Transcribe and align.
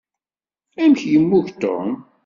Amek 0.83 1.01
yemmug 1.11 1.47
Tom? 1.61 1.89